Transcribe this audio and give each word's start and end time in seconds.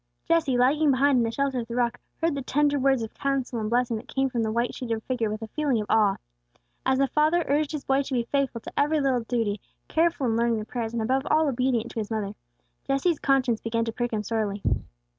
Jesse, 0.27 0.57
lagging 0.57 0.89
behind 0.89 1.19
in 1.19 1.23
the 1.23 1.29
shelter 1.29 1.59
of 1.59 1.67
the 1.67 1.75
rock, 1.75 1.99
heard 2.19 2.33
the 2.33 2.41
tender 2.41 2.79
words 2.79 3.03
of 3.03 3.13
counsel 3.13 3.59
and 3.59 3.69
blessing 3.69 3.97
that 3.97 4.07
came 4.07 4.31
from 4.31 4.41
the 4.41 4.51
white 4.51 4.73
sheeted 4.73 5.03
figure 5.03 5.29
with 5.29 5.43
a 5.43 5.47
feeling 5.49 5.79
of 5.79 5.85
awe. 5.91 6.17
As 6.87 6.97
the 6.97 7.05
father 7.07 7.45
urged 7.47 7.71
his 7.71 7.85
boy 7.85 8.01
to 8.01 8.13
be 8.15 8.23
faithful 8.23 8.61
to 8.61 8.73
every 8.75 8.99
little 8.99 9.19
duty, 9.21 9.61
careful 9.87 10.25
in 10.25 10.35
learning 10.37 10.57
the 10.57 10.65
prayers, 10.65 10.93
and 10.93 11.03
above 11.03 11.27
all 11.29 11.47
obedient 11.47 11.91
to 11.91 11.99
his 11.99 12.09
mother, 12.09 12.33
Jesse's 12.87 13.19
conscience 13.19 13.61
began 13.61 13.85
to 13.85 13.91
prick 13.91 14.11
him 14.11 14.23
sorely. 14.23 14.63